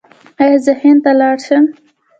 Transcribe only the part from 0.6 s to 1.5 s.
زه هند ته لاړ